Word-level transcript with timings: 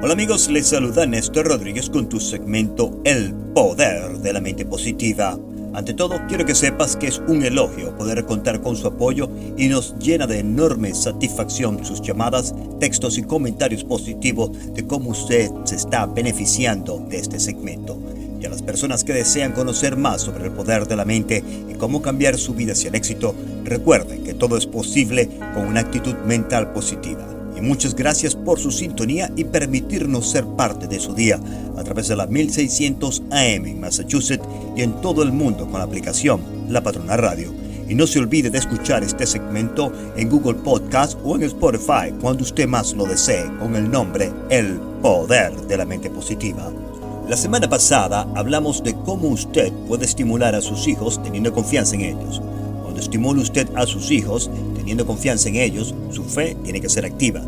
Hola 0.00 0.12
amigos, 0.12 0.48
les 0.48 0.68
saluda 0.68 1.06
Néstor 1.06 1.48
Rodríguez 1.48 1.90
con 1.90 2.08
tu 2.08 2.20
segmento 2.20 3.00
El 3.02 3.34
Poder 3.34 4.18
de 4.18 4.32
la 4.32 4.40
Mente 4.40 4.64
Positiva. 4.64 5.36
Ante 5.74 5.92
todo, 5.92 6.20
quiero 6.28 6.46
que 6.46 6.54
sepas 6.54 6.94
que 6.94 7.08
es 7.08 7.20
un 7.26 7.42
elogio 7.42 7.96
poder 7.96 8.24
contar 8.24 8.60
con 8.60 8.76
su 8.76 8.86
apoyo 8.86 9.28
y 9.56 9.66
nos 9.66 9.98
llena 9.98 10.28
de 10.28 10.38
enorme 10.38 10.94
satisfacción 10.94 11.84
sus 11.84 12.00
llamadas, 12.00 12.54
textos 12.78 13.18
y 13.18 13.24
comentarios 13.24 13.82
positivos 13.82 14.52
de 14.72 14.86
cómo 14.86 15.10
usted 15.10 15.50
se 15.64 15.74
está 15.74 16.06
beneficiando 16.06 17.04
de 17.10 17.18
este 17.18 17.40
segmento. 17.40 18.00
Y 18.40 18.46
a 18.46 18.50
las 18.50 18.62
personas 18.62 19.02
que 19.02 19.14
desean 19.14 19.50
conocer 19.50 19.96
más 19.96 20.22
sobre 20.22 20.44
el 20.44 20.52
poder 20.52 20.86
de 20.86 20.94
la 20.94 21.04
mente 21.04 21.42
y 21.68 21.74
cómo 21.74 22.02
cambiar 22.02 22.38
su 22.38 22.54
vida 22.54 22.74
hacia 22.74 22.90
el 22.90 22.94
éxito, 22.94 23.34
recuerden 23.64 24.22
que 24.22 24.34
todo 24.34 24.56
es 24.56 24.66
posible 24.66 25.28
con 25.54 25.66
una 25.66 25.80
actitud 25.80 26.14
mental 26.24 26.72
positiva 26.72 27.37
y 27.58 27.60
muchas 27.60 27.94
gracias 27.94 28.34
por 28.34 28.58
su 28.58 28.70
sintonía 28.70 29.30
y 29.36 29.44
permitirnos 29.44 30.30
ser 30.30 30.44
parte 30.44 30.86
de 30.86 31.00
su 31.00 31.14
día 31.14 31.40
a 31.76 31.82
través 31.82 32.08
de 32.08 32.16
la 32.16 32.26
1600 32.26 33.22
AM 33.30 33.66
en 33.66 33.80
Massachusetts 33.80 34.46
y 34.76 34.82
en 34.82 35.00
todo 35.00 35.22
el 35.22 35.32
mundo 35.32 35.66
con 35.66 35.78
la 35.78 35.84
aplicación 35.84 36.40
La 36.68 36.82
Patrona 36.82 37.16
Radio. 37.16 37.52
Y 37.88 37.94
no 37.94 38.06
se 38.06 38.18
olvide 38.18 38.50
de 38.50 38.58
escuchar 38.58 39.02
este 39.02 39.26
segmento 39.26 39.92
en 40.16 40.28
Google 40.28 40.54
Podcast 40.54 41.18
o 41.24 41.36
en 41.36 41.42
Spotify 41.44 42.12
cuando 42.20 42.42
usted 42.42 42.68
más 42.68 42.92
lo 42.92 43.06
desee 43.06 43.46
con 43.58 43.74
el 43.76 43.90
nombre 43.90 44.30
El 44.50 44.78
Poder 45.02 45.54
de 45.66 45.76
la 45.76 45.86
Mente 45.86 46.10
Positiva. 46.10 46.70
La 47.28 47.36
semana 47.36 47.68
pasada 47.68 48.26
hablamos 48.34 48.82
de 48.82 48.94
cómo 48.94 49.28
usted 49.28 49.72
puede 49.86 50.04
estimular 50.04 50.54
a 50.54 50.60
sus 50.60 50.86
hijos 50.86 51.22
teniendo 51.22 51.52
confianza 51.52 51.94
en 51.94 52.02
ellos. 52.02 52.42
Estimule 52.98 53.40
usted 53.40 53.68
a 53.76 53.86
sus 53.86 54.10
hijos, 54.10 54.50
teniendo 54.76 55.06
confianza 55.06 55.48
en 55.48 55.56
ellos, 55.56 55.94
su 56.10 56.24
fe 56.24 56.56
tiene 56.64 56.80
que 56.80 56.88
ser 56.88 57.06
activa. 57.06 57.42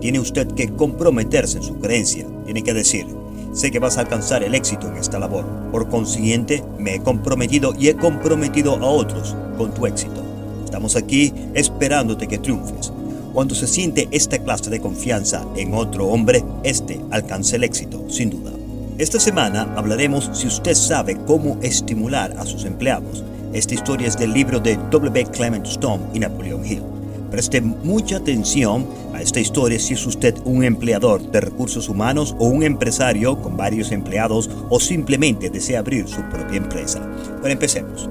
Tiene 0.00 0.20
usted 0.20 0.46
que 0.48 0.68
comprometerse 0.68 1.58
en 1.58 1.64
su 1.64 1.78
creencia. 1.78 2.26
Tiene 2.44 2.62
que 2.62 2.72
decir, 2.72 3.06
sé 3.52 3.70
que 3.70 3.78
vas 3.78 3.98
a 3.98 4.02
alcanzar 4.02 4.42
el 4.42 4.54
éxito 4.54 4.88
en 4.88 4.96
esta 4.96 5.18
labor. 5.18 5.44
Por 5.70 5.88
consiguiente, 5.88 6.62
me 6.78 6.94
he 6.94 7.00
comprometido 7.00 7.74
y 7.78 7.88
he 7.88 7.96
comprometido 7.96 8.76
a 8.76 8.86
otros 8.86 9.36
con 9.58 9.74
tu 9.74 9.86
éxito. 9.86 10.22
Estamos 10.64 10.96
aquí 10.96 11.32
esperándote 11.54 12.28
que 12.28 12.38
triunfes. 12.38 12.92
Cuando 13.32 13.54
se 13.54 13.66
siente 13.66 14.08
esta 14.12 14.38
clase 14.38 14.70
de 14.70 14.80
confianza 14.80 15.44
en 15.56 15.74
otro 15.74 16.06
hombre, 16.06 16.44
este 16.62 17.00
alcanza 17.10 17.56
el 17.56 17.64
éxito, 17.64 18.04
sin 18.08 18.30
duda. 18.30 18.52
Esta 18.98 19.18
semana 19.18 19.72
hablaremos 19.76 20.30
si 20.32 20.46
usted 20.46 20.74
sabe 20.74 21.16
cómo 21.26 21.58
estimular 21.62 22.36
a 22.38 22.46
sus 22.46 22.64
empleados 22.64 23.24
esta 23.52 23.74
historia 23.74 24.08
es 24.08 24.16
del 24.16 24.32
libro 24.32 24.60
de 24.60 24.78
W. 24.90 25.26
Clement 25.26 25.66
Stone 25.66 26.04
y 26.14 26.18
Napoleon 26.18 26.64
Hill. 26.64 26.82
Preste 27.30 27.60
mucha 27.60 28.16
atención 28.16 28.86
a 29.14 29.20
esta 29.20 29.40
historia 29.40 29.78
si 29.78 29.94
es 29.94 30.06
usted 30.06 30.34
un 30.44 30.64
empleador 30.64 31.22
de 31.30 31.40
recursos 31.40 31.88
humanos 31.88 32.34
o 32.38 32.46
un 32.46 32.62
empresario 32.62 33.40
con 33.40 33.56
varios 33.56 33.92
empleados 33.92 34.50
o 34.70 34.80
simplemente 34.80 35.50
desea 35.50 35.80
abrir 35.80 36.08
su 36.08 36.22
propia 36.30 36.58
empresa. 36.58 37.06
Pero 37.40 37.52
empecemos. 37.52 38.08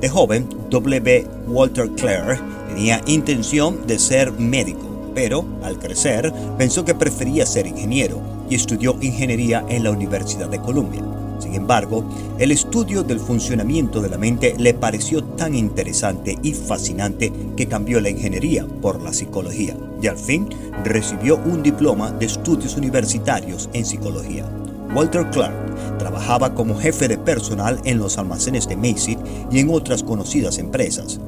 De 0.00 0.08
joven, 0.08 0.48
W. 0.70 1.26
Walter 1.48 1.90
Clare 1.90 2.38
tenía 2.68 3.00
intención 3.06 3.86
de 3.86 3.98
ser 3.98 4.32
médico, 4.32 5.12
pero 5.14 5.44
al 5.62 5.78
crecer 5.78 6.32
pensó 6.58 6.84
que 6.84 6.94
prefería 6.94 7.46
ser 7.46 7.66
ingeniero 7.66 8.20
y 8.48 8.54
estudió 8.54 8.96
ingeniería 9.00 9.64
en 9.68 9.84
la 9.84 9.90
Universidad 9.90 10.48
de 10.48 10.58
Columbia. 10.58 11.02
Sin 11.42 11.54
embargo, 11.54 12.04
el 12.38 12.52
estudio 12.52 13.02
del 13.02 13.18
funcionamiento 13.18 14.00
de 14.00 14.08
la 14.08 14.16
mente 14.16 14.54
le 14.58 14.74
pareció 14.74 15.24
tan 15.24 15.56
interesante 15.56 16.38
y 16.40 16.52
fascinante 16.52 17.32
que 17.56 17.66
cambió 17.66 18.00
la 18.00 18.10
ingeniería 18.10 18.64
por 18.80 19.02
la 19.02 19.12
psicología 19.12 19.76
y 20.00 20.06
al 20.06 20.16
fin 20.16 20.48
recibió 20.84 21.38
un 21.38 21.64
diploma 21.64 22.12
de 22.12 22.26
estudios 22.26 22.76
universitarios 22.76 23.68
en 23.72 23.84
psicología. 23.84 24.46
Walter 24.94 25.28
Clark 25.30 25.98
trabajaba 25.98 26.54
como 26.54 26.78
jefe 26.78 27.08
de 27.08 27.18
personal 27.18 27.80
en 27.84 27.98
los 27.98 28.18
almacenes 28.18 28.68
de 28.68 28.76
Macy's 28.76 29.18
y 29.50 29.58
en 29.58 29.70
otras 29.70 30.04
conocidas 30.04 30.58
empresas. 30.58 31.18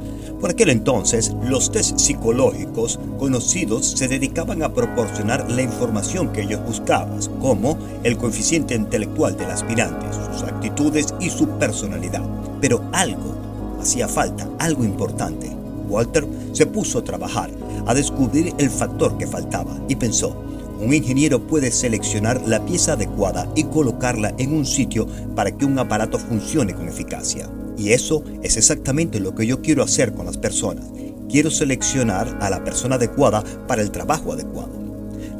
Por 0.44 0.50
aquel 0.50 0.69
entonces, 0.69 1.34
los 1.43 1.72
test 1.72 1.99
psicológicos 1.99 3.00
conocidos 3.19 3.93
se 3.93 4.09
dedicaban 4.09 4.62
a 4.62 4.75
proporcionar 4.75 5.50
la 5.50 5.62
información 5.62 6.34
que 6.34 6.43
ellos 6.43 6.62
buscaban, 6.62 7.19
como 7.41 7.78
el 8.03 8.19
coeficiente 8.19 8.75
intelectual 8.75 9.38
del 9.38 9.50
aspirante, 9.50 10.05
sus 10.12 10.43
actitudes 10.43 11.15
y 11.19 11.31
su 11.31 11.49
personalidad. 11.59 12.21
Pero 12.60 12.84
algo 12.93 13.34
hacía 13.81 14.06
falta, 14.06 14.47
algo 14.59 14.84
importante. 14.84 15.50
Walter 15.88 16.27
se 16.53 16.66
puso 16.66 16.99
a 16.99 17.05
trabajar, 17.05 17.49
a 17.87 17.94
descubrir 17.94 18.53
el 18.59 18.69
factor 18.69 19.16
que 19.16 19.26
faltaba 19.26 19.75
y 19.88 19.97
pensó, 19.97 20.37
un 20.78 20.93
ingeniero 20.93 21.41
puede 21.41 21.71
seleccionar 21.71 22.47
la 22.47 22.62
pieza 22.66 22.93
adecuada 22.93 23.50
y 23.55 23.65
colocarla 23.65 24.34
en 24.37 24.53
un 24.53 24.66
sitio 24.66 25.06
para 25.34 25.53
que 25.53 25.65
un 25.65 25.78
aparato 25.78 26.19
funcione 26.19 26.75
con 26.75 26.87
eficacia. 26.87 27.49
Y 27.76 27.92
eso 27.92 28.22
es 28.42 28.56
exactamente 28.56 29.20
lo 29.20 29.34
que 29.34 29.46
yo 29.46 29.60
quiero 29.62 29.82
hacer 29.82 30.12
con 30.12 30.26
las 30.26 30.38
personas. 30.38 30.86
Quiero 31.28 31.50
seleccionar 31.50 32.38
a 32.40 32.50
la 32.50 32.62
persona 32.62 32.96
adecuada 32.96 33.42
para 33.66 33.82
el 33.82 33.90
trabajo 33.90 34.32
adecuado. 34.32 34.84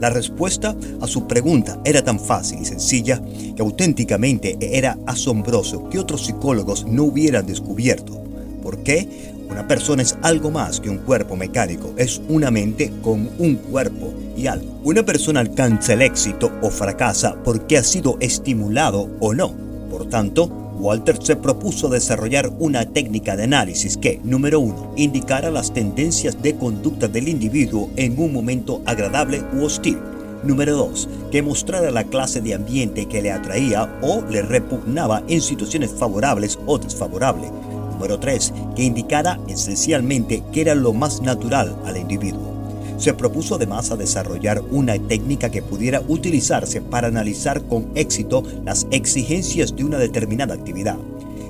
La 0.00 0.11
respuesta 0.11 0.75
a 1.00 1.06
su 1.06 1.27
pregunta 1.27 1.81
era 1.84 2.03
tan 2.03 2.19
fácil 2.19 2.59
y 2.61 2.65
sencilla 2.65 3.23
que 3.55 3.62
auténticamente 3.62 4.59
era 4.61 4.99
asombroso 5.06 5.89
que 5.89 5.99
otros 5.99 6.27
psicólogos 6.27 6.87
no 6.87 7.05
hubieran 7.05 7.47
descubierto. 7.47 8.21
¿Por 8.62 8.83
qué? 8.83 9.34
Una 9.49 9.69
persona 9.69 10.03
es 10.03 10.17
algo 10.23 10.50
más 10.50 10.81
que 10.81 10.91
un 10.91 10.99
cuerpo 10.99 11.37
mecánico, 11.37 11.93
es 11.97 12.21
una 12.28 12.50
mente 12.50 12.93
con 13.03 13.31
un 13.39 13.56
cuerpo 13.56 14.12
y 14.37 14.47
algo. 14.47 14.81
Una 14.83 15.05
persona 15.05 15.41
alcanza 15.41 15.93
el 15.93 16.03
éxito 16.03 16.50
o 16.61 16.71
fracasa 16.71 17.37
porque 17.44 17.78
ha 17.78 17.84
sido 17.84 18.17
estimulado 18.21 19.09
o 19.21 19.33
no. 19.33 19.55
Por 19.91 20.09
tanto, 20.09 20.64
Walter 20.84 21.17
se 21.19 21.34
propuso 21.34 21.89
desarrollar 21.89 22.53
una 22.59 22.84
técnica 22.84 23.37
de 23.37 23.45
análisis 23.45 23.97
que, 23.97 24.21
número 24.22 24.61
uno, 24.61 24.93
indicara 24.97 25.50
las 25.50 25.72
tendencias 25.72 26.43
de 26.43 26.56
conducta 26.56 27.09
del 27.09 27.28
individuo 27.28 27.89
en 27.97 28.21
un 28.21 28.34
momento 28.34 28.83
agradable 28.84 29.43
u 29.55 29.65
hostil. 29.65 29.97
Número 30.43 30.77
2. 30.77 31.09
Que 31.33 31.41
mostrara 31.41 31.91
la 31.91 32.05
clase 32.05 32.43
de 32.43 32.53
ambiente 32.53 33.06
que 33.06 33.23
le 33.23 33.33
atraía 33.33 33.99
o 34.03 34.21
le 34.28 34.43
repugnaba 34.43 35.23
en 35.27 35.41
situaciones 35.41 35.91
favorables 35.91 36.59
o 36.67 36.77
desfavorables. 36.77 37.50
Número 37.93 38.21
3. 38.21 38.53
Que 38.77 38.83
indicara 38.83 39.41
esencialmente 39.49 40.43
qué 40.53 40.61
era 40.61 40.75
lo 40.75 40.93
más 40.93 41.23
natural 41.23 41.75
al 41.87 41.97
individuo. 41.97 42.54
Se 42.99 43.12
propuso 43.12 43.56
además 43.56 43.91
a 43.91 43.97
desarrollar 43.97 44.62
una 44.71 44.99
técnica 44.99 45.50
que 45.50 45.62
pudiera 45.62 46.03
utilizarse 46.06 46.81
para 46.81 47.09
analizar 47.09 47.62
con 47.62 47.88
éxito 47.94 48.43
las 48.65 48.87
exigencias 48.91 49.75
de 49.75 49.84
una 49.84 49.99
determinada 49.99 50.55
actividad. 50.55 50.97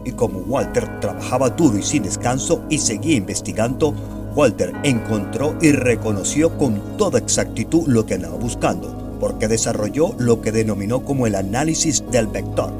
Y 0.04 0.12
como 0.12 0.40
Walter 0.40 1.00
trabajaba 1.00 1.50
duro 1.50 1.78
y 1.78 1.82
sin 1.82 2.02
descanso 2.02 2.62
y 2.68 2.78
seguía 2.78 3.16
investigando, 3.16 3.94
Walter 4.34 4.72
encontró 4.82 5.56
y 5.60 5.72
reconoció 5.72 6.56
con 6.58 6.96
toda 6.96 7.18
exactitud 7.18 7.86
lo 7.86 8.04
que 8.04 8.14
andaba 8.14 8.36
buscando, 8.36 9.16
porque 9.20 9.48
desarrolló 9.48 10.14
lo 10.18 10.40
que 10.40 10.50
denominó 10.50 11.04
como 11.04 11.26
el 11.26 11.36
análisis 11.36 12.02
del 12.10 12.26
vector. 12.26 12.72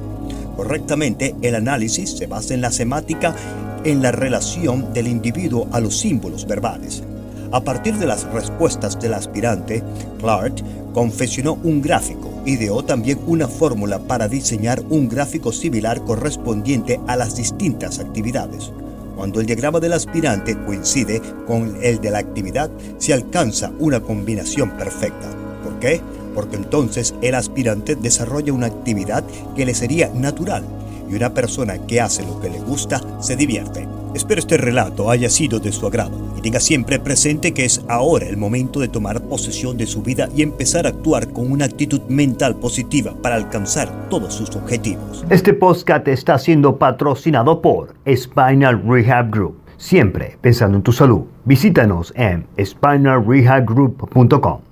Correctamente, 0.57 1.35
el 1.43 1.55
análisis 1.55 2.11
se 2.11 2.27
basa 2.27 2.55
en 2.55 2.61
la 2.61 2.71
semática 2.71 3.35
en 3.85 4.03
la 4.03 4.13
relación 4.13 4.93
del 4.93 5.09
individuo 5.09 5.69
a 5.71 5.81
los 5.81 5.99
símbolos 5.99 6.47
verbales. 6.47 7.03
A 7.53 7.61
partir 7.61 7.97
de 7.99 8.07
las 8.07 8.25
respuestas 8.25 8.99
del 9.01 9.15
aspirante, 9.15 9.83
Clark 10.19 10.55
confeccionó 10.93 11.59
un 11.63 11.83
gráfico. 11.83 12.31
Ideó 12.47 12.85
también 12.85 13.19
una 13.27 13.49
fórmula 13.49 13.99
para 13.99 14.29
diseñar 14.29 14.83
un 14.91 15.09
gráfico 15.09 15.53
similar 15.53 16.03
correspondiente 16.05 17.01
a 17.07 17.17
las 17.17 17.37
distintas 17.37 17.99
actividades. 17.99 18.73
Cuando 19.17 19.41
el 19.41 19.47
diagrama 19.47 19.81
del 19.81 19.93
aspirante 19.93 20.57
coincide 20.65 21.23
con 21.47 21.79
el 21.83 22.01
de 22.01 22.11
la 22.11 22.19
actividad, 22.19 22.71
se 22.99 23.15
alcanza 23.15 23.73
una 23.79 24.01
combinación 24.01 24.71
perfecta. 24.71 25.29
¿Por 25.63 25.79
qué? 25.79 26.01
Porque 26.35 26.57
entonces 26.57 27.15
el 27.23 27.35
aspirante 27.35 27.95
desarrolla 27.95 28.53
una 28.53 28.67
actividad 28.67 29.25
que 29.55 29.65
le 29.65 29.75
sería 29.75 30.11
natural 30.13 30.65
y 31.09 31.15
una 31.15 31.35
persona 31.35 31.79
que 31.87 32.01
hace 32.01 32.25
lo 32.25 32.41
que 32.41 32.51
le 32.51 32.61
gusta 32.61 33.01
se 33.21 33.37
divierte. 33.37 33.87
Espero 34.15 34.39
este 34.39 34.57
relato 34.57 35.11
haya 35.11 35.29
sido 35.29 35.59
de 35.59 35.73
su 35.73 35.87
agrado 35.87 36.17
y 36.37 36.41
tenga 36.41 36.61
siempre 36.61 37.01
presente 37.01 37.53
que 37.53 37.65
es 37.65 37.85
ahora 37.89 38.27
el 38.27 38.37
momento 38.37 38.79
de 38.79 38.87
tomar 38.87 39.21
posesión 39.23 39.77
de 39.77 39.87
su 39.87 40.03
vida 40.03 40.29
y 40.37 40.43
empezar 40.43 40.87
a 40.87 40.91
actuar 40.91 41.33
con 41.33 41.51
una 41.51 41.65
actitud 41.65 42.01
mental 42.09 42.55
positiva 42.57 43.13
para 43.21 43.35
alcanzar 43.35 44.09
todos 44.09 44.35
sus 44.35 44.55
objetivos. 44.55 45.25
Este 45.31 45.53
podcast 45.53 46.07
está 46.07 46.39
siendo 46.39 46.79
patrocinado 46.79 47.61
por 47.61 47.95
Spinal 48.09 48.81
Rehab 48.87 49.31
Group. 49.31 49.57
Siempre 49.77 50.39
pensando 50.41 50.77
en 50.77 50.85
tu 50.85 50.93
salud. 50.93 51.23
Visítanos 51.45 52.13
en 52.17 52.47
spinalrehabgroup.com. 52.57 54.65